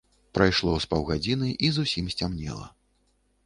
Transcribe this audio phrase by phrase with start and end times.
[0.37, 2.67] Прайшло з паўгадзiны, i зусiм сцямнела.